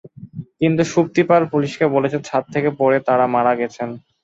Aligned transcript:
কিন্তু 0.61 0.81
সুপ্তি 0.93 1.21
পাল 1.29 1.41
পুলিশকে 1.53 1.85
বলেছে, 1.95 2.17
ছাদ 2.27 2.43
থেকে 2.53 2.69
পড়ে 2.79 2.97
তাঁরা 3.07 3.25
মারা 3.35 3.53
গেছেন। 3.61 3.89